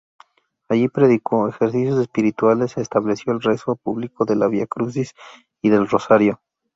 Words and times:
Allí 0.67 0.87
predicó 0.87 1.47
Ejercicios 1.47 1.99
Espirituales, 1.99 2.75
estableció 2.79 3.33
el 3.33 3.39
rezo 3.41 3.75
público 3.75 4.25
del 4.25 4.41
Via 4.49 4.65
Crucis 4.65 5.13
y 5.61 5.69
del 5.69 5.87
Rosario. 5.87 6.41